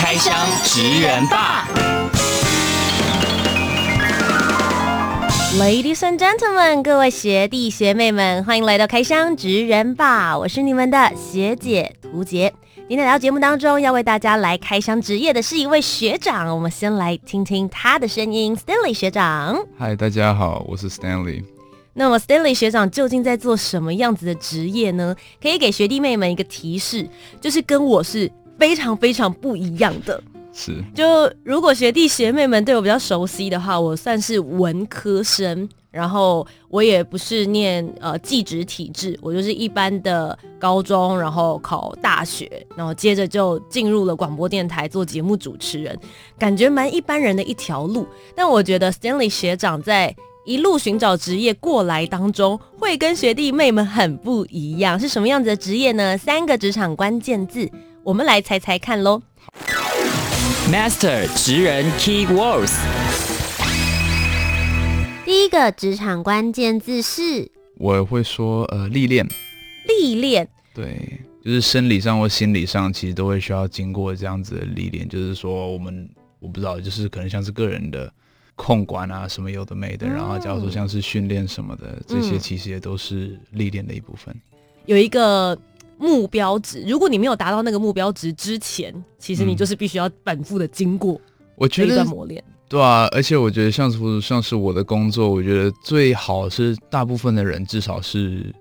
[0.00, 1.66] 开箱职人吧
[5.58, 12.54] ，Ladies and gentlemen，各位学弟学妹们，欢迎来到开箱职人吧，我是你们的学姐涂洁。
[12.88, 19.58] 今天来到节目当中，要为大家来开箱职业的是一位学长，我们先来听听他的声音，Stanley 学长。
[19.76, 21.42] 嗨，大家好，我是 Stanley。
[21.94, 25.16] 那么 Stanley 学长究竟在做什么样子的职业呢？
[25.42, 27.08] 可以给学弟妹们一个提示，
[27.40, 28.30] 就是跟我是。
[28.58, 30.20] 非常非常不一样的，
[30.52, 31.04] 是就
[31.44, 45.96] 如果学弟学妹们对我比较熟悉的话，我算是文科生，然后我也不是念呃技职体制，我就是一般的高中，然后考大学，然后接着就进入了广播电台做节目主持人，
[46.36, 48.06] 感觉蛮一般人的一条路。
[48.34, 50.14] 但我觉得 Stanley 学长在
[50.44, 56.18] 一路寻找职业过来当中，会跟学弟妹们很不一样，是什么样子的职业呢？
[56.18, 57.70] 三个职场关键字。
[58.08, 59.20] 我们来猜猜看喽
[60.72, 62.72] ，Master 职人 Key Words。
[65.26, 69.28] 第一个职场关键字是，我会说呃历练，
[69.86, 75.06] 历练，对，就是生理上或心理上，其实都会需要经过这样子的历练。
[75.06, 78.10] 就是说，我们我不知道，就是可能像是个人的
[78.56, 84.34] 控管啊，什么有的没的，嗯、然后假如说像是训练什么的，这些其实也都是历练的一部分。
[84.86, 85.54] 有一个。
[85.98, 91.20] 目标值，如果你没有达到那个目标值之前，其实你就是必须要反复的经过
[91.56, 92.42] 我觉得一段磨练。
[92.68, 98.54] 对啊，而且我觉得像是像是我的工作，我觉得最好是大部分的人至少是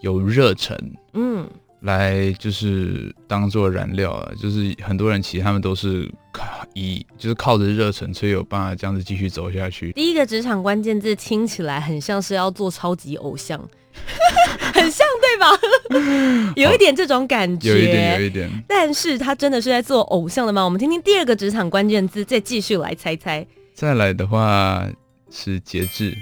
[0.00, 0.76] 有热忱，
[1.12, 1.48] 嗯，
[1.82, 4.32] 来就是当做燃料啊。
[4.36, 6.44] 就是很多人其实他们都是靠
[6.74, 9.92] 以就是靠着热忱，所以有办法这样子继续走下去。
[9.92, 13.58] 第一个职场关键字听起来很像是要做超级偶像。
[14.72, 16.52] 很像对吧？
[16.56, 18.50] 有一点这种感觉，有一点，有一点。
[18.66, 20.64] 但是他真的是在做偶像的吗？
[20.64, 23.46] 我们听听第二个职场关键字，再继续来猜猜。
[23.74, 24.86] 再来的话
[25.30, 26.16] 是节制，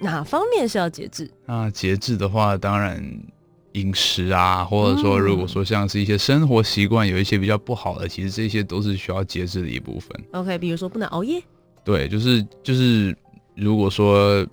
[0.00, 1.30] 哪方面是要节制？
[1.46, 3.02] 那，节制的话，当然
[3.72, 10.10] 饮食啊，或者说如果说像是一些生活习惯有一些比较不好的，其实这些都是需要节制的一部分。
[10.32, 11.42] OK，比如说不能熬夜。
[11.84, 13.16] 对，就是就是，
[13.54, 14.46] 如果说。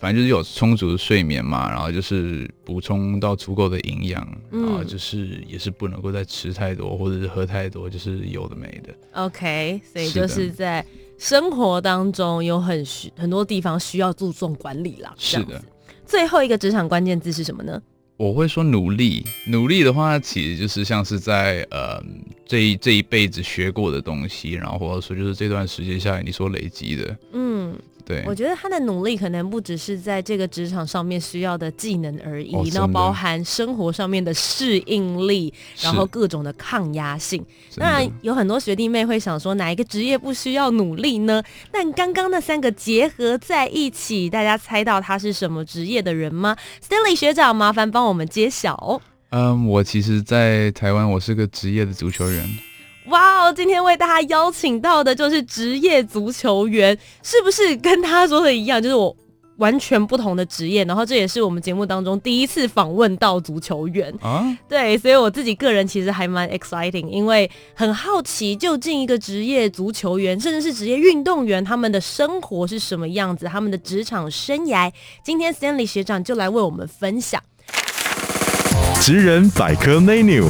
[0.00, 8.94] 反正就是有充足的睡眠嘛，然后就是补充到足够的营养，嗯，然后就是也是不能够再吃太多或者是喝太多，就是有的没的。
[9.12, 10.84] OK，所以就是在
[11.18, 15.12] 生活当中有很需很多地方需要注重管理啦。
[15.18, 15.60] 是的。
[16.06, 17.82] 最后一个职场关键字是什么呢？
[18.16, 19.24] 我会说努力。
[19.46, 22.02] 努力的话，其实就是像是在呃
[22.46, 27.47] 这一这一辈子学过的东西，然后或者说就是这段时间下来你所累积的，嗯。
[28.08, 35.52] 对，我觉得他的努力可能不只是在这个职场上面需要的技能而已，然后包含生活上面的适应力，
[35.82, 37.44] 然后各种的抗压性。
[37.76, 41.42] 当然，有很多学弟妹会想说，哪一个职业不需要努力呢？
[41.70, 49.02] 但刚刚那三个结合在一起，大家猜到他是什么职业的人吗？Stanley 学长，麻烦帮我们揭晓。
[49.28, 52.48] 嗯，我其实，在台湾，我是个职业的足球员。
[53.08, 53.52] 哇哦！
[53.52, 58.82] 今天为大家邀请到的就是职业足球员，是不是跟他说的一样？
[58.82, 59.14] 就是我
[59.56, 64.44] 完全不同的职业，然后这也是我们节目当中第一次访问到足球员啊。
[64.68, 74.92] 对，所以我自己个人其实还蛮 exciting，因为很好奇究竟一个职业足球员，甚至是职业运动员，他们的生活是什么样子，他们的职场生涯。
[75.24, 77.42] 今天 Stanley 学长就来为我们分享
[79.00, 80.44] 职人百科 menu。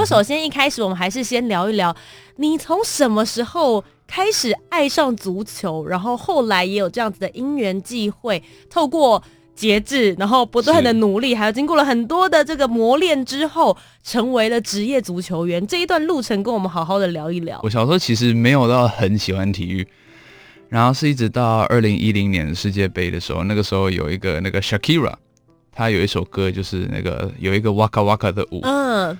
[0.00, 1.94] 我首先一开始，我们还是先聊一聊，
[2.36, 9.22] 你从什么时候开始爱上足球，然后后来也有这样子的因缘际会，透过
[9.54, 15.66] 节制，然后不断的努力，还有经过了很多的这个磨练之后，成为了职业足球员。
[15.66, 17.60] 这一段路程，跟我们好好的聊一聊。
[17.62, 19.86] 我小时候其实没有到很喜欢体育，
[20.70, 25.12] 然后是一直到二零一零年世界杯的时候，那个时候有一个那个 Shakira，
[25.70, 29.18] 他有一首歌，就是那个有一个 Waka Waka 的舞，嗯。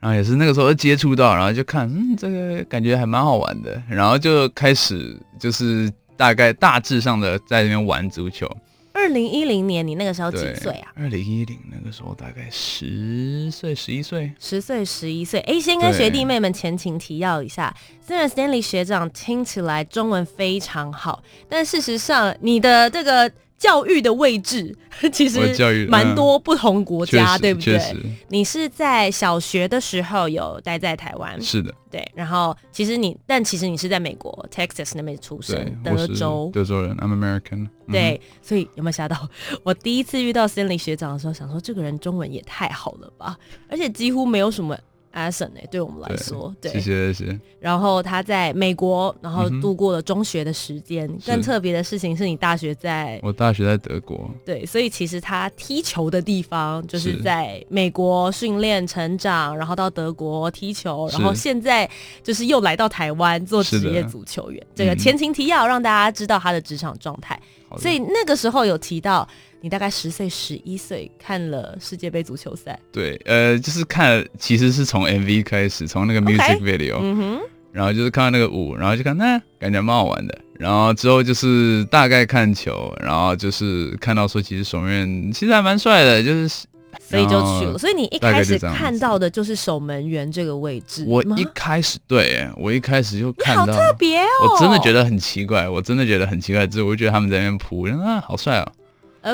[0.00, 8.46] 然后也是那个时候接触到，然后就看，嗯，这个感觉还蛮好玩的，然后就开始就是大概大致上的在那边玩足球。
[8.92, 10.92] 二二零一零年，你那个时候几岁啊？
[10.94, 14.30] 二零一零那个时候大概十岁、十一岁。
[14.38, 15.40] 十岁、十一岁。
[15.40, 17.74] 哎，先跟学弟妹们前情提要一下，
[18.06, 23.32] 虽然 Stanley 学长听起来中文非常好，但事实上你的这个。
[23.58, 24.74] 教育的位置
[25.12, 27.96] 其实蛮多不同国家，嗯、对不对？
[28.28, 32.08] 你是在小学的时候有待在台湾，是的，对。
[32.14, 37.68] 然后其实你，但其实你是在美国 Texas 那边出生，德州，德州人，I'm American。
[37.90, 39.28] 对，所以有没有吓到？
[39.64, 43.36] 我第一次遇到 Stanley 学长的时候，想说这个人中文也太好了吧，
[43.68, 44.78] 而且几乎没有什么。
[45.14, 47.40] Ason 哎，对我们来说，对，对谢谢谢谢。
[47.60, 51.08] 然后他在美国，然后度过了中学的时间。
[51.08, 54.30] 嗯、更特别的事情是你大学在，我大学在德国。
[54.44, 61.88] 对，所以其实他踢球的地方就是在美国训练成长，然后到德国踢球，然后现在
[62.22, 64.64] 就是又来到台湾做职业足球员。
[64.74, 67.40] 这个前情提要让大家知道他的职场状态。
[67.76, 69.28] 所以那个时候有提到。
[69.60, 72.78] 你大概十岁、十一岁看了世界杯足球赛？
[72.92, 77.00] 对，呃，就是看，其实是从 MV 开始，从那个 music video，、okay.
[77.00, 77.40] 嗯哼，
[77.72, 80.38] 然后就是看到那个舞，然后就看，那感觉蛮好玩的。
[80.58, 86.66] 然后之后就是大概看球，然后就是看到说，其实守门员其实还蛮帅的，就是，
[87.00, 87.76] 所以就去了。
[87.78, 91.04] 所以你一开始看到的就是守门员这个位置。
[91.06, 98.72] 我一开始对，我一开始就看到，好特别哦，我真的觉得很奇怪，我真的觉得很奇怪，之后我就觉得他们在那边扑，啊，好帅哦。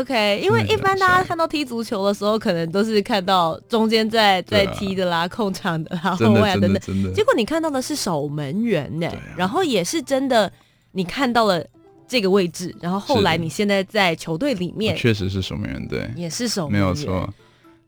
[0.00, 7.14] OK，因为一般大家看到踢足球的时候，可能都是看到中间在在踢的啦、啊、控场的啦、 后卫等等。
[7.14, 10.50] 结果你看到的是守门员呢、啊，然后也是真的，
[10.93, 11.64] 你看到了
[12.08, 17.29] 这个位置，然后后来你现在在球队里面，确实是守门员，对，也是守门员，没有错。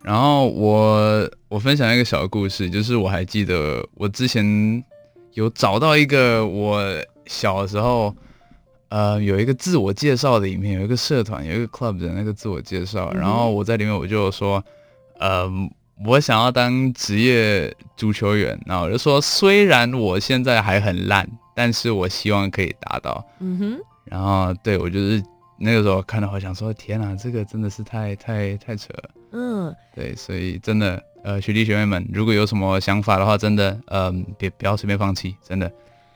[0.03, 4.85] 然后我我分享一个小故事，就是我还记得我之前
[5.35, 6.83] 有找到一个我
[7.27, 8.15] 小时候。
[8.89, 14.63] 呃，有一个自我介绍的影片，有一个社团，有一个 club 的那个自我介绍，嗯，然后我在里面我就说，
[15.19, 15.51] 呃，
[16.05, 23.27] 我想要当职业足球员，然后我就说，虽然我现在还很烂，但是我希望可以达到。
[23.41, 25.21] 嗯哼，然后对我就是
[25.59, 29.11] 那个时候看到，我想说，天哪，这个真的是太太太扯了。
[29.33, 35.67] 嗯，对，所以真的，呃，学弟学妹们，如果有什么想法的话，真的，嗯，呃，别不要随便放弃，真的。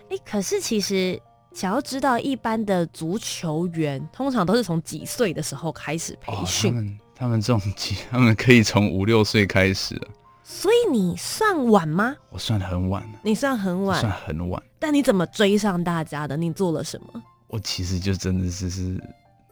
[0.09, 1.21] 哎，可是其实。
[1.53, 6.71] 想要知道一般的足球员通常都是从几岁的时候开始培训？
[6.71, 10.01] 哦，他们他们这种几， 他们可以从五六岁开始。
[10.45, 12.17] 所以你算晚吗？
[12.31, 13.05] 我算很晚。
[13.23, 14.63] 你算很晚，算很晚。
[14.79, 16.37] 但你怎么追上大家的？
[16.37, 17.23] 你做了什么？
[17.49, 19.01] 我其实就真的是是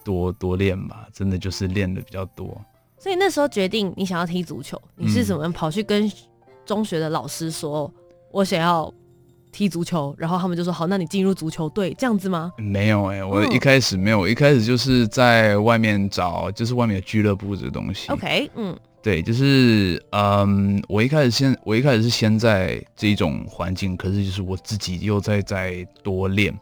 [0.04, 2.60] 多多练吧，真的就是练的比较多。
[2.98, 6.10] 所以那时候决定你想要踢足球，你是怎么跑去跟
[6.64, 8.92] 中学的老师说，嗯、我想要？
[9.58, 12.52] 踢足球，然后他们就说好，那你进入足球队这样子吗？
[12.58, 18.08] 没有哎、欸，我一开始没有，我一开始就是在外面找，就是外面的俱乐部这个东西。
[18.12, 26.56] OK，嗯，对，就是嗯，我一开始先，我一开始是先在这一种环境，可是就是我自己又在在多练，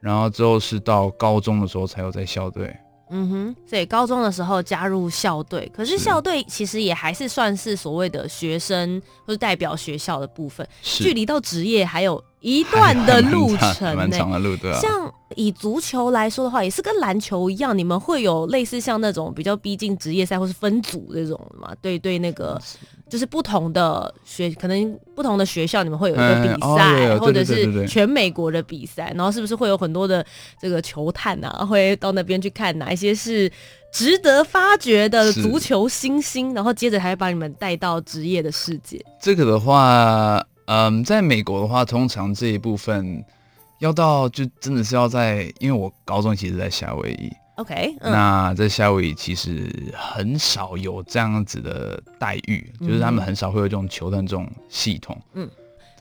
[0.00, 2.76] 然后之后是到高中的时候才有在校队。
[3.10, 14.78] 嗯哼，所以高中的时候加入校队，可是校队其实也还是算是所谓的学生或者代表学校的部分，距离到职业还有一段的路程 呢，蛮长的路，对啊。
[14.80, 21.72] 像以足球来说的话，也是跟篮球一样，你们会有类似像那种比较逼近职业赛或是分组这种嘛？
[21.80, 22.60] 对对，那个。
[23.10, 30.22] 就是不同的学，可能不同的学校，你们会有一个比赛，或者是全美国的比赛，然后是不是会有很多的
[30.60, 33.50] 这个球探啊，会到那边去看哪一些是
[33.90, 39.02] 值得发掘的足球新星，然后接着还会把你们带到职业的世界。
[39.18, 43.24] 这个的话，嗯，在美国的话，通常这一部分
[43.78, 47.32] 要到就真的是要在，因为我高中其实在夏威夷。
[47.56, 55.18] OK，、嗯、那在夏威夷其实很少有这样子的待遇，嗯、就是他们很少会有这种球探这种系统。
[55.32, 55.48] 嗯，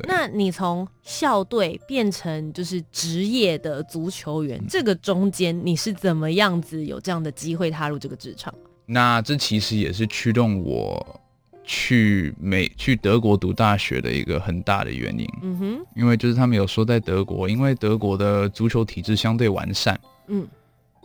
[0.06, 8.54] 那你从校队变成就是职业的足球员，嗯、这个中间你是怎么样子有这样的机会踏入这个职场？
[8.86, 11.22] 那这其实也是驱动我
[11.68, 15.28] 去美去德国读大学的一个很大的原因。
[15.44, 20.00] 嗯哼，因为就是他们有说在德国，因为德国的足球体制相对完善。
[20.28, 20.48] 嗯。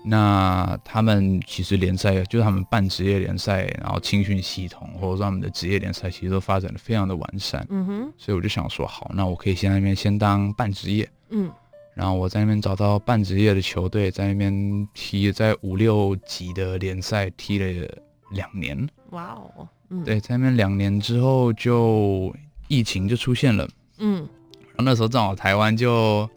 [0.05, 7.65] 那他们其实联赛就是他们办职业联赛，然后青训系统或者说他们的职业联赛其实都发展的非常的完善。
[7.71, 11.09] 嗯哼，所以我就想说，好，那我可以先在那边先当半职业。
[11.31, 11.49] 嗯，
[11.95, 17.89] 然后我在那边找到半职业的球队，在那边踢，在五六级的联赛踢了
[18.33, 18.89] 两年。
[19.11, 22.35] 哇哦，嗯，对，在那边两年之后就
[22.67, 23.69] 疫情就出现了。
[23.99, 24.27] 嗯，
[24.69, 26.29] 然后那时候正好台湾就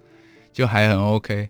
[0.52, 1.50] 就还很 OK。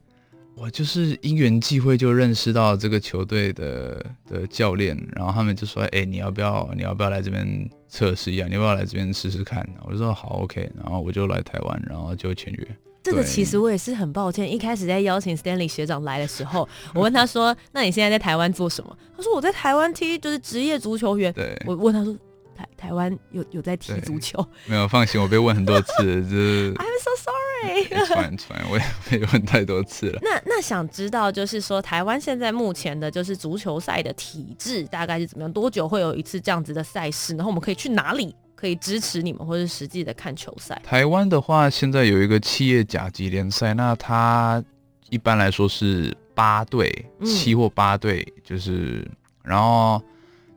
[0.56, 8.48] 我就是因缘际会就认识到这个球队的的教练，然后他们就说：“哎、欸，你要不要你要不要来这边测试一下？
[8.48, 12.68] 你要不要来这边试试看？”我就说：“好，OK。”然后我就来台湾，然后就签约。
[13.06, 22.16] 这个其实我也是很抱歉，一开始在邀请 Stanley 学长来的时候，我问他说：“那你现在在台湾做什么？”他说：“我在台湾踢就是职业足球员。”对，我问他说。
[22.58, 24.40] 台台湾有有在踢足球？
[24.66, 27.84] 没有，放心，我被问很多次，就是 I'm so sorry。
[27.92, 30.20] It's fine，我也被问太多次了。
[30.22, 35.52] 那那想知道，就是说台湾现在目前的，就是足球赛的体制大概是怎么样？
[35.52, 37.36] 多久会有一次这样子的赛事？
[37.36, 40.82] 然后我们可以去哪里可以支持你们，或者实际的看球赛？
[40.84, 44.64] 台湾的话，现在有一个企业甲级联赛，那它
[45.10, 49.06] 一般来说是八队，七或八队，就是
[49.44, 50.02] 然后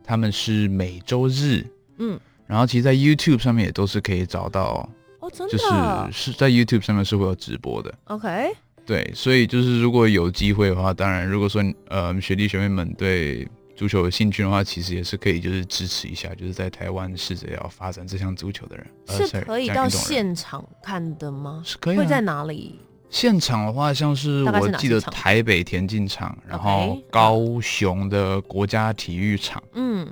[0.03, 1.65] 他们是每周日，
[1.97, 2.19] 嗯。
[2.47, 4.89] 然后其实，在 YouTube 上面也都是可以找到
[5.19, 7.93] 哦，真的，就是是在 YouTube 上面是会有直播的。
[8.05, 8.51] OK，
[8.87, 13.47] 对，所以就是如果有机会的话，当然，如果说呃学弟学妹们对
[13.79, 21.63] 足球有兴趣的话，其实也是可以就是支持一下，就是在台湾试着要发展这项足球的人，是可以到现场看的吗？
[21.65, 21.97] 是可以。
[21.97, 22.77] 会在哪里？
[23.09, 30.05] 现场的话，像是我记得台北田径场，然后高雄的国家体育场，嗯。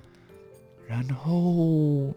[0.87, 2.15] 然后，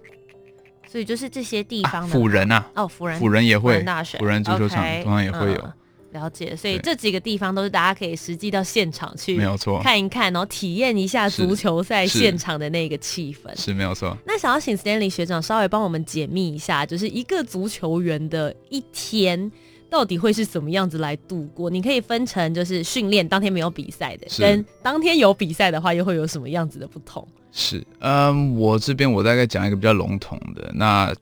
[0.86, 3.84] 所以就是这些地方的辅仁啊，哦，辅仁，辅仁也会，
[4.20, 5.58] 辅仁足球场通常也会有。
[5.58, 5.72] 嗯，
[6.12, 6.54] 了解。
[6.56, 14.16] 所以这几个地方都是大家可以实际到现场去，没有错，看一看，然后体验一下足球赛现场的那个气氛，是，是没有错。
[14.26, 19.50] 那想要请 Stanley 学长稍微帮我们解密一下，就是一个足球员的一天
[19.88, 21.68] 到底会是怎么样子来度过？
[21.68, 27.26] 你可以分成就是训练当天没有比赛的，跟当天有比赛的话，又会有什么样子的不同？
[27.52, 30.70] 是，嗯，我这边我大概讲一个比较笼统的。
[30.72, 31.12] 那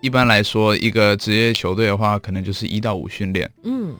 [0.00, 3.50] 一般来说，一个职业球队的话，可能就是一到五训练。
[3.64, 3.92] 嗯，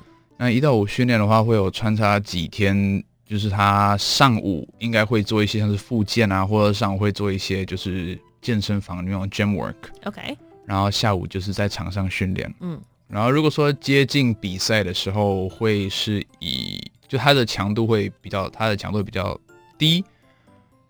[0.43, 9.77] 那一到五训练的话，会有穿插几天，就是他上午应该会做一些像是复健啊，或者上午会做一些就是健身房那种 gym work。
[10.03, 12.53] OK，然后下午就是在场上训练。
[12.59, 19.41] 嗯，然后如果说接近比赛的时候，会是以就他的强度会比较，他的强度比较
[19.79, 20.05] 低。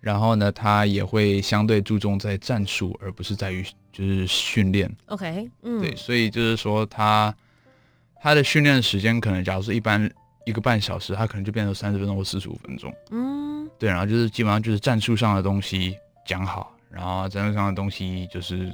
[0.00, 4.90] 然后呢，他也会相对注重在战术，而不是在于就是训练。
[5.08, 7.34] OK，嗯，对，所以就是说他
[8.22, 10.08] 他的训练时间可能，假如说一般
[10.46, 12.94] 一个半小时，他可能就变成三十分钟或四十五分钟。
[13.10, 18.72] 嗯，对，然后就是基本上就是战术上的东西讲好，然后战术上的东西就是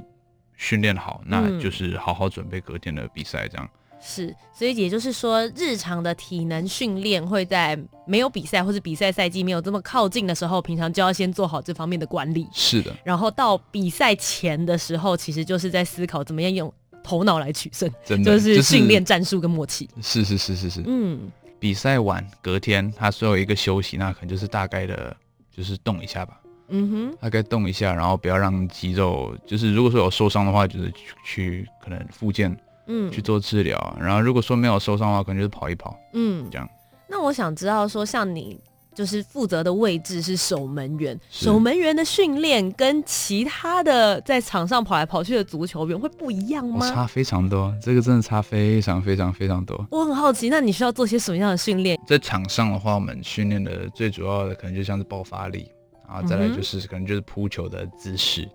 [0.55, 3.67] 训练好，那就是好好准备隔天的比赛这样。
[4.01, 7.77] 是，所以也就是说，日常的体能训练会在
[8.07, 12.47] 没有比赛或者比赛赛季没有这么靠近的时候，平常就要先做好这方面的管理。
[12.53, 12.95] 是的。
[13.03, 16.73] 然后到比赛前的时候，其实就是在思考怎么样用
[17.09, 19.89] 头脑来取胜，真的就是训练战术跟默契。
[20.01, 20.83] 是是是是是。
[20.85, 25.15] 嗯，比赛完隔天他所有一个休息，那可能就是大概的，
[25.51, 26.39] 就是动一下吧。
[26.67, 32.55] 嗯哼，大概动一下，然后不要让肌肉，就是如果说有受伤的话，就是去，去可能复健。
[32.91, 36.67] 嗯，去做治疗，然后如果说没有受伤的话，可能就是跑一跑，嗯，这样。
[37.07, 38.59] 那我想知道说，像你
[38.99, 46.85] 就是负责的位置是守门员，守门员的训练跟其他的在场上跑来跑去的足球员会不一样吗？
[46.91, 49.87] 差非常多，这个真的差非常非常非常多。
[49.89, 51.97] 我很好奇，那你需要做些什么样的训练？
[52.05, 55.71] 在场上的话，我们训练的最主要的可能就像是爆发力，
[56.05, 58.45] 然后再来就是可能就是扑球的姿势。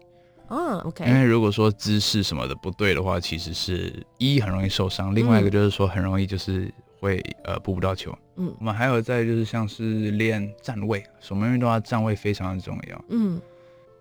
[0.50, 1.06] 嗯，OK。
[1.06, 6.70] 因为如果说姿势什么的不对的话，其实是一很容易受伤，另外一个就是说很容易就是
[7.04, 8.16] 会呃扑不到球。
[8.36, 13.04] 嗯，我们还有在就是像是练站位，守门员的话站位非常的重要。
[13.10, 13.40] 嗯，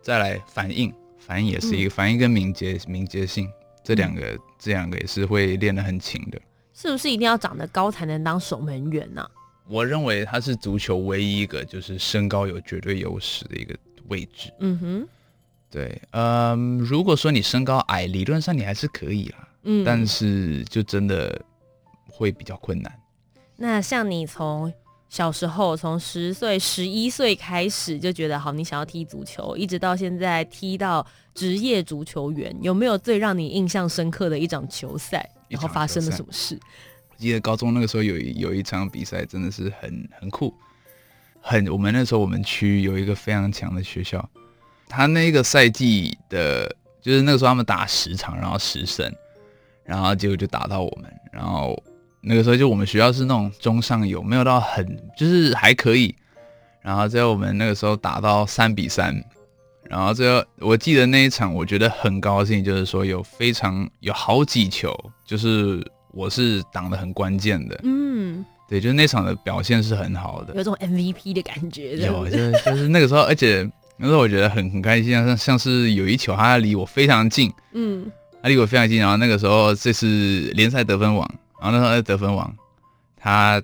[0.01, 3.49] 再来反应，反应也是一个、嗯、反应跟敏捷敏捷性
[3.83, 6.39] 这两个、嗯、这两个也是会练得很勤的。
[6.73, 9.29] 是不是一定要长得高才能当守门员呢、啊？
[9.67, 13.75] 我认为他是足球唯一一个就是身高有绝对优势的一个
[14.07, 14.51] 位置。
[14.59, 15.07] 嗯哼。
[15.69, 21.41] 对，嗯，如果说你身高矮，理论上你还是可以啦，嗯，但是就真的
[22.13, 22.93] 会比较困难。
[23.57, 24.71] 那像你从
[25.09, 31.05] 小时候，从十岁、十一岁开始就觉得好，你想要踢足球，一直到现在踢到
[31.35, 35.29] 职业足球员，有没有最让你印象深刻的一场球赛？
[35.49, 36.59] 然后发生了什么事？
[37.11, 40.51] 我记得高中那个时候有有一场比赛，真的是很很酷，
[41.39, 44.27] 很我们那时候我们区有一个非常强的学校。
[44.87, 46.67] 他那个赛季的，
[47.01, 49.11] 就是那个时候他们打十场，然后十胜，
[49.83, 51.81] 然后结果就打到我们，然后
[52.25, 54.85] 那个时候就我们学校是那种中上游，没有到很，
[55.17, 56.15] 就是还可以，
[56.81, 59.13] 然后最后我们那个时候打到三比三，
[59.89, 71.97] 然后最后我记得那一场我觉得很高兴，就是说有非常有好几球，就是我是挡的很关键的，嗯，对，就是那场的表现是很好的，有种 MVP 的感觉。
[71.97, 78.09] 有，就是就是那个时候，而且那时候我觉得很很开心，像像是有一球，他离我非常近，嗯，
[78.41, 81.29] 他离我非常近，然后那个时候这是联赛得分王，
[81.63, 82.53] 然后那时候在得分王，
[83.17, 83.63] 他。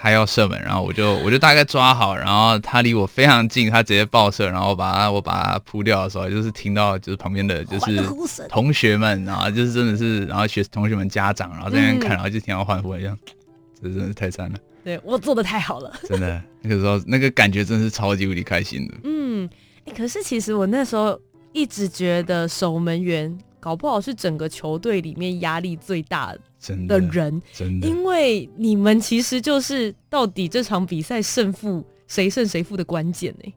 [0.00, 8.00] 他要射门，然后我就我就大概抓好，然后他离我非常近，他直接爆射，然后把他我把他扑掉的时候，就是听到就是旁边的就是
[8.48, 13.18] 同学们，然后就是真的是，然后学同学们家长，然后在那边看，然后就听到欢呼一样，
[13.82, 14.58] 这真的是太赞了。
[14.84, 18.94] 对，我做的太好了， 真的那个时候那个感觉真的是超级无敌开心的。
[19.02, 19.50] 嗯，
[19.84, 21.20] 哎，可是其实我那时候
[21.52, 26.40] 一直觉得守门员搞不好是整个球队里面压力最大的。
[26.60, 33.52] 真的人，真的，因为你们其实就是到底这场比赛胜负谁胜谁负的关键呢？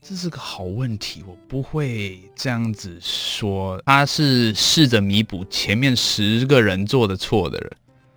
[0.00, 3.78] 这是个好问题，我不会这样子说。
[3.84, 7.70] 他是试着弥补前面十个人做的错的人。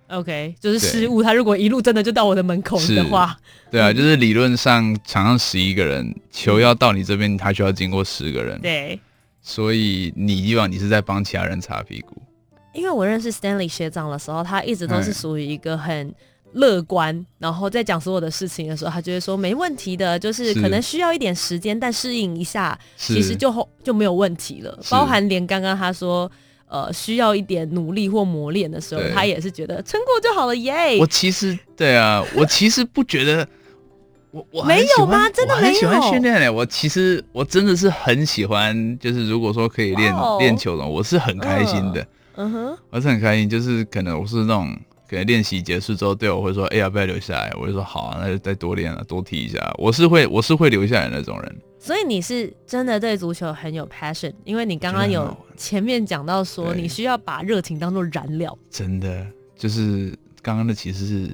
[0.08, 1.22] OK，就是失误。
[1.22, 3.36] 他如果一路真的就到我的门口的话，
[3.70, 8.58] 对啊，就是理论上场上十一个人，球要到你这边，他需要经过十个人。
[8.62, 8.98] 对，
[9.42, 12.16] 所以你以往你是在帮其他人擦屁股。
[12.72, 16.14] 因为我认识 Stanley 学长的时候，他一直都是属于一个很
[16.52, 24.78] 乐观，嗯、然后在讲所有的事情的时候，他就会说没问题的，就是可能需要一点时间，但适应一下，其实就就没有问题了。
[24.88, 26.30] 包含连刚刚他说，
[26.66, 30.98] 呃，需要一点努力或磨练的时候，他也是觉得撑过就好了耶。
[30.98, 33.46] 我其实对啊，我其实不觉得。
[34.32, 35.28] 我我没有吗？
[35.30, 35.68] 真的没有。
[35.68, 36.50] 很喜欢训练嘞。
[36.50, 42.06] 我其实我真的是很喜欢，就是如果说可以练练球的，我是很开心的。
[42.36, 43.48] 嗯哼，我是很开心。
[43.48, 44.74] 就是可能我是那种，
[45.06, 51.56] 可能练习结束之后，队友会说：“哎，要不要留下来？”我就说：“好啊，那就再多练啊，多踢一下。”我是会，我是会留下来的那种人。
[51.78, 58.56] 所以你是真的对足球很有 passion，因为你刚刚有前面讲到说，你需要把热情当做燃料。
[58.70, 61.30] 真的，就是刚刚的其实是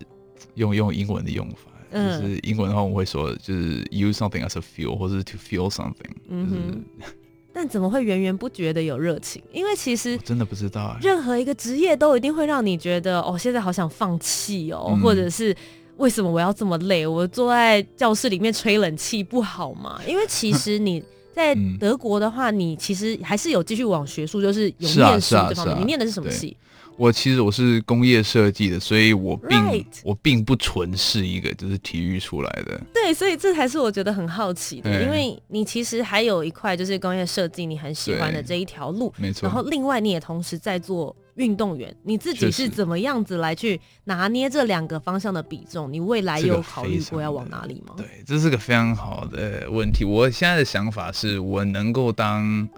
[0.55, 1.68] 用用英文的用法。
[1.93, 6.15] 就是英文的话，我会说就是 use something as a fuel，或者是 to feel something。
[6.29, 7.09] 嗯哼。
[7.53, 9.43] 但怎么会源源不绝的有热情？
[9.53, 15.57] 因为其实真的不知道，任何一个职业都一定会让你觉得哦，现在好想放弃哦，或者是
[15.97, 17.05] 为什么我要这么累？
[17.05, 20.01] 我坐在教室里面吹冷气不好吗？
[20.07, 21.03] 因为其实你
[21.35, 25.81] 在德国的话，你其实还是有继续往学术，就是有念书这方面。
[25.81, 26.57] 你念的是什么系？
[26.99, 29.87] 我其实我是工业设计的，所以我并 Right.
[30.03, 32.81] 我并不纯是一个就是体育出来的。
[32.93, 39.47] 对，所以这才是我觉得很好奇的，因为你其实还有一块就是工业设计，你很喜欢的这一条路，没错。
[39.47, 45.93] 然后另外你也同时在做运动员，你自己是怎么样子来去拿捏这两个方向的比重？
[45.93, 47.95] 你未来有考虑过要往哪里吗？
[47.97, 50.05] 对，这是个非常好的问题。
[50.05, 52.69] 我现在的想法是我能够当。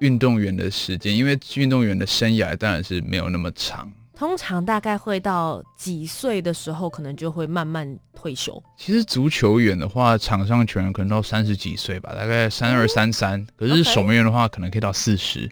[0.00, 8.62] 运动员的时间，因为运动员的生涯当然是没有那么长，通常大概会到几岁的时候，可能就会慢慢退休。
[8.76, 13.46] 其实足球员的话，场上球员可能到三十几岁吧，大概三二三三。
[13.56, 15.50] 可是守门员的话，可能可以到四十。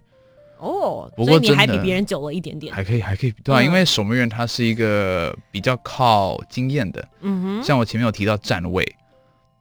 [0.59, 8.85] 哦，不过你还比别人久了一点点，还可以，还可以，对啊，嗯、因为守门员他是一个比较靠经验的，嗯哼，像我前面有提到站位。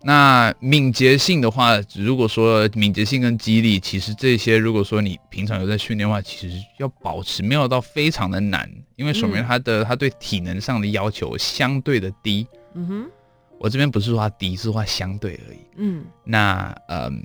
[0.04, 12.48] 那敏捷性的话，如果说敏捷性跟肌力，其实这些如果说你平常有在训练的话，其实要保持没有到非常的难，因为守门员他的他对体能上的要求相对的低。
[12.74, 13.12] 嗯哼，
[13.60, 15.60] 我这边不是说他低，是说他相对而已。
[15.76, 17.24] 嗯，那嗯，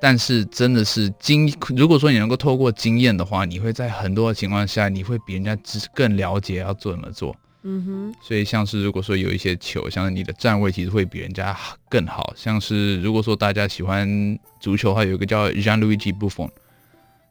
[0.00, 5.56] 但是真的是经，如果说你能够透过经验的话，你会在很多的情况下，你会比人家
[5.94, 7.36] 更了解要做怎么做。
[7.66, 11.56] 嗯哼，所以像是如果说有一些球，像你的站位其实会比人家
[11.88, 12.34] 更好。
[12.36, 16.50] 像是如果说大家喜欢足球的话，有一个叫 Gianluigi Buffon，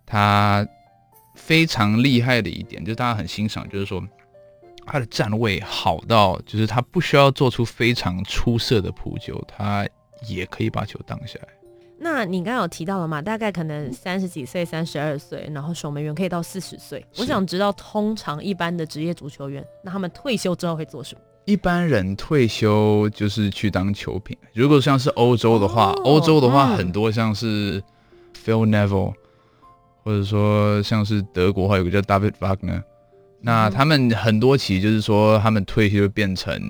[0.08, 0.68] 他
[1.36, 4.04] 非常厉害的一点就是大家很欣赏，就是说
[4.88, 9.88] 他的站位好到，就是他不需要做出非常出色的扑救，他
[10.28, 11.48] 也可以把球挡下来。
[12.04, 13.22] 那你刚刚有提到了嘛？
[13.22, 17.04] 大概可能三十几岁、三十二岁，然后守门员可以到四十岁。
[17.18, 21.22] 我想知道，通常一般的职业足球员，那他们退休之后会做什么？
[21.46, 24.38] 一般人退休就是去当球评。
[24.54, 27.82] 如果像是欧洲的话，欧、哦、洲的话很多像是
[28.46, 29.14] Phil Neville，
[30.04, 32.84] 或者说像是德国话有个叫 David Wagner，、嗯、
[33.40, 36.62] 那他们很多其实就是说他们退休变成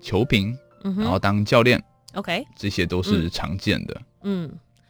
[0.00, 1.82] 球评，然后当教练。
[2.14, 3.94] OK，这些都是常见的。
[3.96, 4.04] 嗯，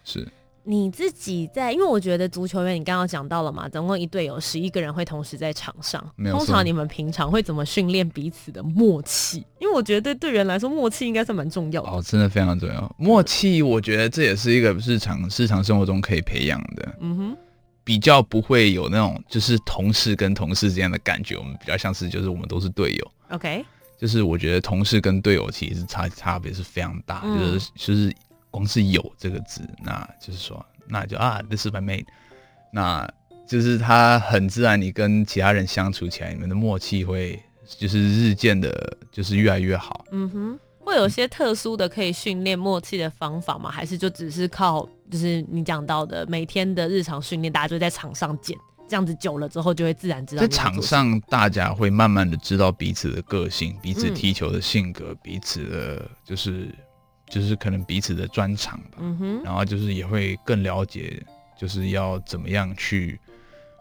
[0.05, 0.27] 是。
[0.64, 6.01] 你自己在，因为我觉得足球员，你刚刚讲到了嘛，总共一队有十一个人会同时在场上。
[6.31, 9.45] 通常你们平常会怎么训练彼此的默契？
[9.59, 11.88] 因为我觉得对队员来说，默契应该是蛮重要的。
[11.90, 12.95] 哦，真的非常重要。
[12.97, 16.97] 默契，我觉得这也是一个日常日常生活中可以培养的。
[17.01, 17.37] 嗯哼。
[17.83, 23.11] 比较不会有那种就是同事跟同事之间的感觉，我们比较像是就是我们都是队友。
[23.31, 23.64] OK。
[23.99, 28.14] 就是我觉得同事跟队友其实差差别是非常大，嗯、就是就是
[28.52, 32.06] 光是有这个字，那就是说，那就啊，this is my mate，
[32.72, 33.12] 那
[33.48, 40.04] 就是他很自然，你跟其他人相处起来，你们的默契会就是日渐的，就是越来越好。
[40.12, 40.60] 嗯哼。
[40.84, 43.70] 会有些特殊的可以训练默契的方法吗？
[43.70, 50.42] 还是就只是靠就是你讲到的每天的日常训练，大家就在场上见，这样子久了之后就会自然知道。
[50.42, 56.68] 在场上，大家会慢慢的知道彼此的个性、彼此踢球的性格、嗯、彼此的，就是
[57.33, 58.99] 就是可能彼此的专长吧。
[58.99, 59.42] 嗯哼。
[59.42, 61.21] 然后就是也会更了解，
[61.59, 63.18] 就是要怎么样去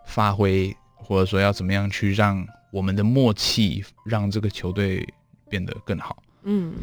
[0.06, 5.06] 发挥，或者说要怎么样去让我们的默契让这个球队
[5.50, 6.24] 变得更好。
[6.44, 6.74] 嗯，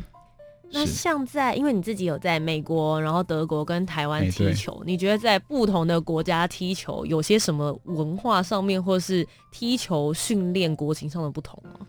[0.71, 11.87] 那像在，因为你自己有在美国，然后德国跟台湾踢球，你觉得在不同的国家踢球有些什么文化上面，或是踢球训练国情上的不同吗？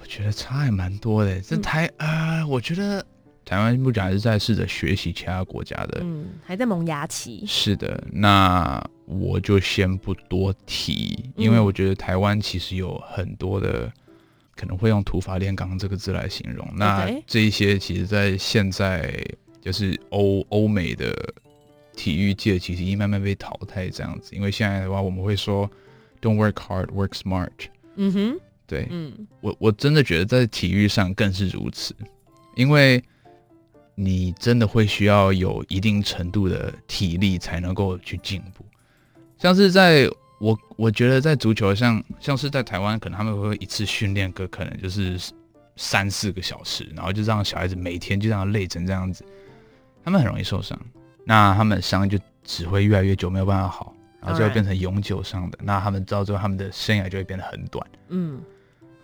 [0.00, 1.40] 我觉得差还蛮多的。
[1.42, 3.04] 这台啊、嗯呃，我觉得
[3.44, 7.44] 台湾目前还是在试着学习其他国家的，嗯，还在萌芽期。
[7.46, 13.92] 是的，那我就先不多提，因为我觉得台湾其实有很多的。
[14.56, 16.68] 可能会用土法炼钢这个字来形容。
[16.76, 19.10] 那这一些其实，在现在
[19.58, 21.14] 就是欧欧美的
[21.96, 24.36] 体育界，其实已经慢慢被淘汰这样子。
[24.36, 25.66] 因为现在的话，我们会说
[26.20, 27.48] “Don't work hard, work smart”。
[27.96, 31.94] 嗯哼，对，嗯，我我真的觉得在体育上更是如此，
[32.54, 33.02] 因为
[34.02, 38.64] 你真的会需要有一定程度的体力才能够去进步，
[39.38, 40.08] 像是在。
[40.40, 45.20] 我我觉得在足球像像是在台湾，可能他们会一次训练个可能就是
[45.76, 49.22] 三四个小时，然后就让小孩子每天就这样累成这样子，
[50.02, 50.80] 他们很容易受伤。
[51.26, 55.58] 那他们伤就只会越来越久，没有办法好，然后就会变成永久伤的。
[55.62, 57.86] 那他们到最后他们的生涯就会变得很短。
[58.08, 58.40] 嗯，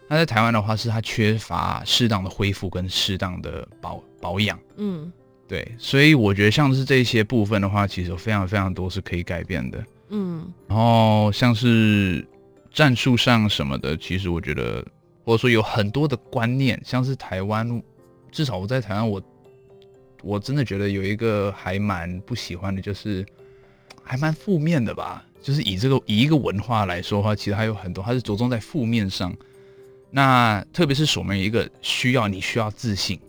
[0.08, 4.58] 那在台湾的话，是他缺乏适当的恢复跟适当的保保养。
[4.76, 5.12] 嗯，
[5.46, 9.84] 对，所以我觉得像是这些部分的话，其实有非常非常多是可以改变的。
[10.08, 12.26] 嗯，然后像是
[12.72, 14.84] 战术上什么的，其实我觉得，
[15.24, 17.80] 或者说有很多的观念，像是台湾，
[18.32, 19.22] 至少我在台湾，我
[20.24, 23.24] 我真的觉得有一个还蛮不喜欢的，就是
[24.02, 25.24] 还蛮负面的吧。
[25.40, 29.32] 就是以这个以一个文化来说的话，其实还有很多，它是着重在负面上。
[30.10, 33.20] 那特别是守门一个需要，你需要自信，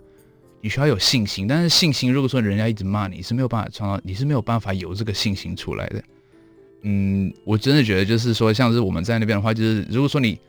[0.61, 1.47] 你需要有信心。
[1.47, 6.03] 但是信心，如果说人家一直骂你，是没有办法创造，你是没有办法有这个信心出来的。
[6.81, 10.39] 嗯，我真的觉得就是说，像是我们在那边的话，就是如果说你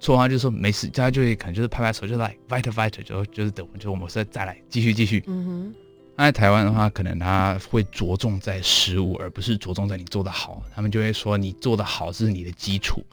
[0.00, 5.22] 错的话，就是说没事，大家就会可能就是拍拍手，就来 fighter fighter，就就是等，就我们再再来继续继续。
[5.26, 5.74] 嗯哼。
[6.18, 10.62] 那在台湾的话，可能他会着重在失误，而不是着重在你做的好。
[10.74, 13.04] 他们就会说你做的好是你的基础，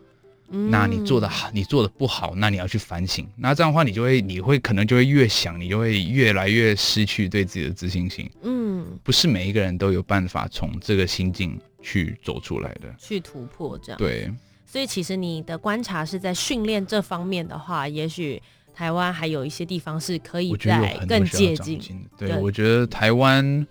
[0.53, 3.27] 嗯，那你做的好，你做的不好，那你要去反省。
[3.35, 8.29] 那这样的话，你就会你会可能就会越想，你就会越来越失去对自己的自信心。
[8.43, 11.59] 嗯，不是每一个人都有办法从这个心境。
[11.85, 13.99] 去走出来的，去突破这样。
[13.99, 14.31] 对，
[14.65, 18.41] 所以其实你的观察是在训练这方面的话，也许
[18.73, 21.77] 台湾还有一些地方是可以再更接近。
[22.17, 23.67] 对，对，我觉得台湾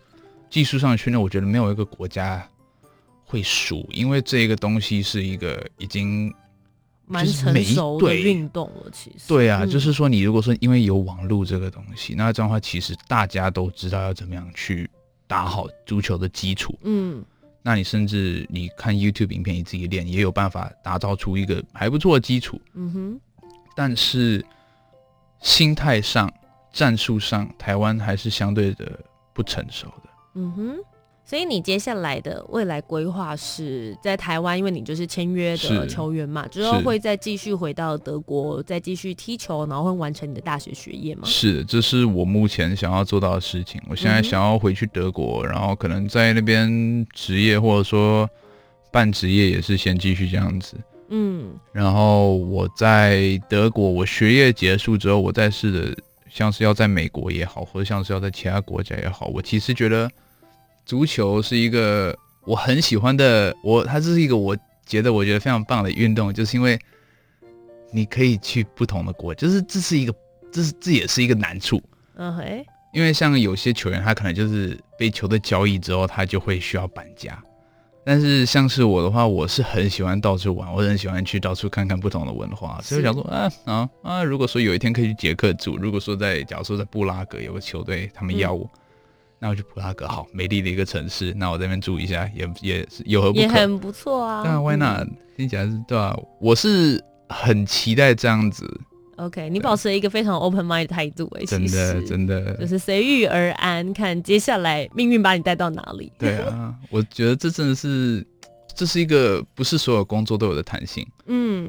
[0.50, 2.46] 技术上的训练，我觉得没有一个国家
[3.24, 6.30] 会输，因为这个东西是一个已经
[7.12, 8.90] 蛮成熟的运动了。
[8.90, 14.88] 其实，对啊，嗯，就是说你如果说因为有网络这个东西，那这样的话，其实大家都知道要怎么样去
[15.26, 16.76] 打好足球的基础。
[16.82, 17.24] 嗯。
[17.64, 22.60] 那你甚至你看 YouTube 影片，你自己练也有办法打造出一个还不错的基础。
[22.74, 23.20] 嗯哼。
[23.76, 24.44] 但是
[25.40, 26.32] 心态上、
[26.72, 28.98] 战术上，台湾还是相对的
[29.32, 30.10] 不成熟的。
[30.34, 30.76] 嗯哼。
[31.24, 41.22] 所以你接下来的未来规划是在台湾，因为你就是签约的球员嘛，之后会再继续回到德国，再继续踢球，然后会完成你的大学学业吗？
[41.24, 43.80] 是，这是我目前想要做到的事情。
[43.88, 48.28] 我现在想要回去德国，嗯、然后可能在那边职业，或者说
[48.90, 50.76] 半职业，也是先继续这样子。
[51.08, 55.96] 嗯，然后我在德国，我学业结束之后，我再试着
[56.28, 60.10] 像是要在美国也好，或者像是要在其他国家也好，我其实觉得。
[60.84, 66.78] 足球是一个我很喜欢的，我它这是一个我觉得我觉得非常棒的运动，就是因为
[67.92, 70.14] 你可以去不同的国，就是这是一个，
[70.50, 71.80] 这是这也是一个难处。
[72.16, 77.40] 嗯嘿，因为像有些球员，他可能就是被球队交易之后，他就会需要搬家。
[78.04, 88.64] 但是像是我的话，我是很喜欢到处玩，我很喜欢去到处看看不同的文化，所以我想说啊啊啊，如果说有一天可以去捷克住，如果说在假如说在布拉格有个球队，他们要我。
[88.64, 88.78] 嗯
[89.42, 91.34] 那我去布拉格，好美丽的一个城市。
[91.36, 93.40] 那我在那边住一下，也也是有何不可？
[93.40, 94.44] 也很不错啊。
[94.44, 95.08] 那 Why not？
[95.36, 96.16] 听起来是对啊？
[96.40, 98.80] 我是很期待这样子
[99.16, 106.12] OK，你保持了一个非常 open mind 的态度哎，真的真的就是随遇而安，看接下来命运把你带到哪里。
[106.20, 108.24] 对啊， 我觉得这真的是，
[108.76, 111.04] 这是一个不是所有工作都有的弹性。
[111.26, 111.68] 嗯。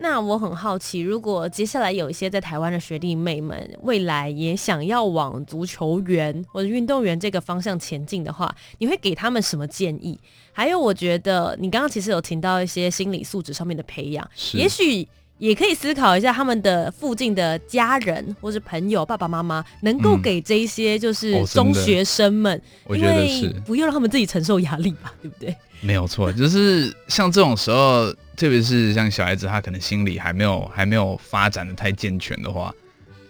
[0.00, 10.18] 那我很好奇，如果接下来有一些在台湾的学弟妹们，未来也想要往足球员或者运动员这个方向前进的话，你会给他们什么建议？
[10.52, 15.06] 还有，我觉得你刚刚其实有提到一些心理素质上面的培养，也许
[15.38, 25.56] 也可以思考一下他们的附近的家人或是朋友、爸爸妈妈，能够给这一些就是中学生们，嗯哦、我觉得是不要让他们自己承受压力吧，对不对？
[25.80, 28.14] 没有错，就是像这种时候。
[28.38, 32.72] 特别是像小孩子，他可能心理还没有还没有发展的太健全的话，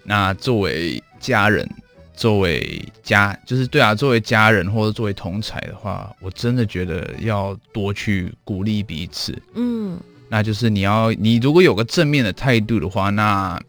[0.05, 1.66] 那作为家人，
[2.14, 9.35] 作为家，就是对啊，作为家人或者作为同才的话，我真的觉得要多去鼓励彼此。
[9.55, 13.61] 嗯，那就是你要，你如果有个正面的态度的话，那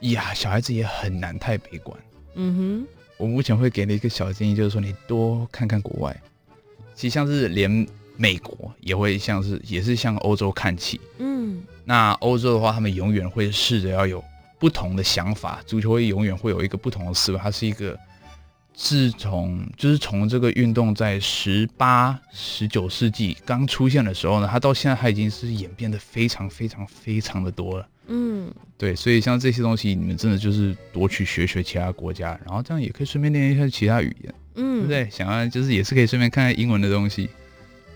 [0.00, 1.98] 呀，小孩子也很难太悲观。
[2.34, 6.22] 嗯哼，我目前会给你一个小建议，就是说你多看看国外，
[6.94, 7.86] 其实像是连。
[8.20, 11.00] 美国也会像是，也是向欧洲看齐。
[11.18, 14.20] 嗯，那欧洲的话，他们永远会试着要有
[14.58, 17.38] 不同的想法，足球会永远会有一个不同的思维。
[17.38, 17.96] 它是一个
[18.80, 27.88] 自从就是从这个运动在十八、十九世纪刚出现的时候呢，它到现在它已经是演变的非常、非常、非常的多了。
[28.06, 34.32] 嗯，对，所以像这些东西，你们真的就是多去学学其他国家，然后这样也可以顺便练一下其他语言。
[34.54, 35.10] 嗯，对不对？
[35.10, 37.28] 想要就是也是可以顺便看看英文的东西。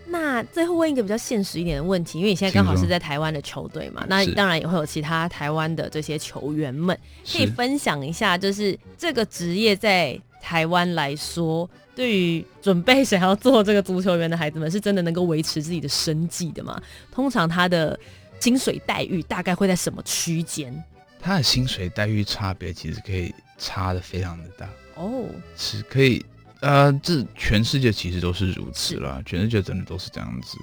[0.09, 6.99] 那最后问一个比较现实一点的问题，因为你现在刚好是在台湾的球队嘛，那当然也会有其他台湾的这些球员们，
[7.33, 16.83] 可以分享一下，就是这个职业在台湾来说，对于准备想要做这个足球员的孩子们，是真的能够维持自己的生计的吗？
[17.13, 17.99] 通常他的
[18.41, 20.75] 薪水待遇大概会在什么区间？
[21.21, 25.25] 他的薪水待遇差别其实可以差的非常的大哦，
[25.57, 26.25] 是可以。
[26.61, 30.57] 呃，这全世界其实都是如此啦，全世界真的都是这样子。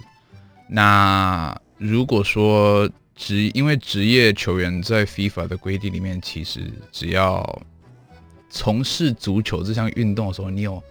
[0.67, 7.61] 那如果说职，因为职业球员在 FIFA 的规定里面，其实只要
[8.49, 10.81] 从事足球这项运动的时候，你有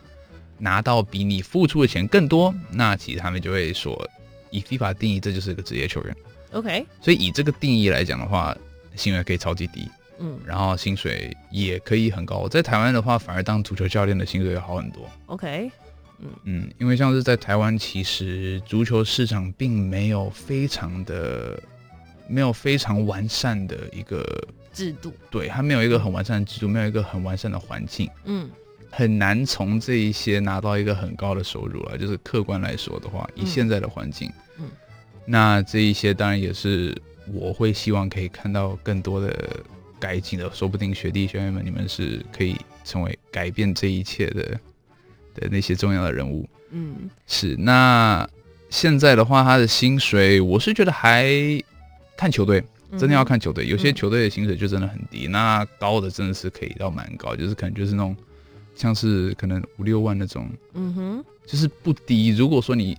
[0.59, 4.09] 拿到比你付出的钱更多，那其实他们就会说，
[4.51, 6.17] 以 FIFA 定义，这就是一个职业球员。
[6.53, 8.57] OK，所以以这个定义来讲的话，
[8.97, 9.89] 薪水可以超级低。
[10.21, 12.49] 嗯，然后薪水也可以很高。
[12.49, 15.09] 在台湾的话，反而当足球教练的薪水要好很多。
[15.27, 15.71] OK，
[16.19, 21.63] 嗯嗯，因为像是在台湾，其实足球市场并没有非常的，
[22.27, 24.27] 没有非常完善的一个
[24.79, 25.13] 制度。
[25.31, 28.09] 对，它没有一个很完善的制度，没有一个很完善的环境。
[28.25, 28.49] 嗯，
[28.91, 31.99] 很难从这一些拿到一个很高的收入了。
[31.99, 34.65] 就是客观来说的话，以现在的环境，嗯，
[35.25, 36.97] 那这一些当然也是
[37.33, 39.61] 我会希望可以看到更多的。
[40.01, 44.43] 改进的，说不定学弟学妹们，你们是可以成为改变这一切的
[45.35, 46.49] 的那些重要的人物。
[46.71, 47.57] 嗯，是。
[47.59, 48.25] 那
[48.71, 51.29] 现在的话，他的薪水，我是觉得还
[52.17, 52.63] 看球队，
[52.97, 53.67] 真的要看球队。
[53.67, 58.17] 有些球队的薪水就真的很低，那高的真的是可以到蛮高，就是可能就是那种
[58.75, 60.49] 像是可能五六万那种。
[60.75, 62.29] 嗯哼，就是不低。
[62.29, 62.97] 如果说你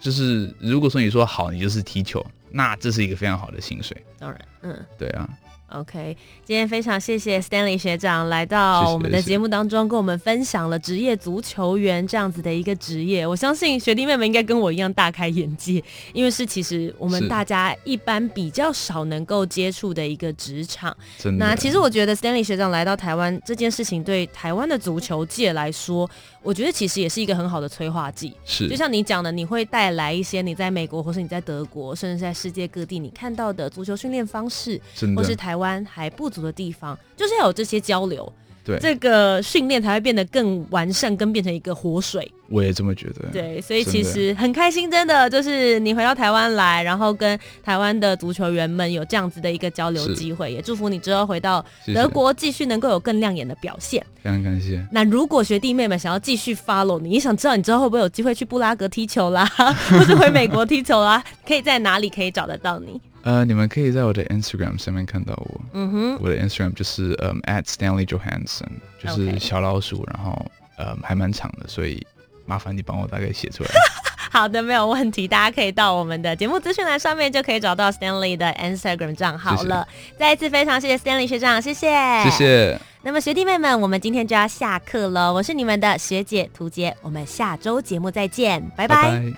[0.00, 3.96] 就是如果说你说好，你就是踢球，那这是一个非常好的薪水。
[4.18, 5.28] 当然，嗯，对啊。
[5.72, 13.26] OK，今天非常谢谢 Stanley 学长来到我们的节目当中，跟我们分享了职业足球员这样子的一个职业。
[13.26, 15.82] 我相信学弟妹们应该跟我一样大开眼界，
[16.12, 20.94] 因为是其实我们大家一般比较少能够接触的一个职场。
[21.38, 26.08] 那其实我觉得 Stanley 学长来到台湾这件事情，对台湾的足球界来说，
[26.42, 28.34] 我觉得其实也是一个很好的催化剂。
[28.44, 34.78] 是，就像你讲的，你会带来一些你在美国或是你在德国，甚至在世界各地你看到的足球训练方式，
[35.16, 35.61] 或是台湾。
[35.84, 38.32] 还不足的地方，就是要有这些交流，
[38.64, 42.30] 对这个训练才会变得更完善，跟变成一个活水。
[42.48, 43.24] 我也这么觉得。
[43.32, 54.04] 对，所以其实很开心，真的就是你回到台湾来，然后跟台湾的足球员们有这样子的一个交流机会，也祝福你之后回到德国继续能够有更亮眼的表现。
[54.22, 54.86] 非常感谢。
[54.92, 59.46] 那如果学弟妹们想要继续 follow 你，你想知道你之后会不会有机会去布拉格踢球啦，
[59.88, 63.00] 或是回美国踢球啦，可以在哪里可以找得到你？
[63.22, 65.60] 呃，你们可以在我的 Instagram 上面看到我。
[65.72, 68.68] 嗯哼，我的 Instagram 就是嗯、um, at Stanley Johansson，
[69.02, 70.44] 就是小老鼠.然后
[70.76, 72.04] 呃、um, 还蛮长的，所以
[72.46, 73.70] 麻烦你帮我大概写出来。
[74.32, 79.86] 好的，没有问题，大家可以到我们的节目资讯栏上面就可以找到 Stanley 的 Instagram 账号了。
[79.90, 80.14] 谢谢。
[80.18, 81.88] 再一次非常谢谢 Stanley 学长，谢谢。
[82.24, 82.80] 谢谢。
[83.02, 85.32] 那么学弟妹们，我们今天就要下课了。
[85.32, 89.02] 我是你们的学姐涂杰，我们下周节目再见，拜拜。
[89.02, 89.32] 拜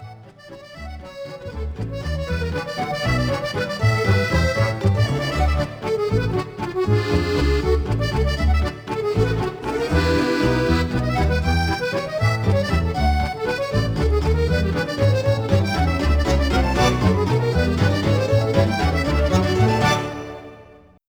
[1.76, 2.13] 拜。